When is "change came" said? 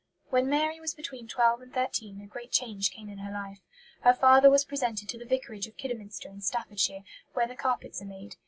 2.51-3.07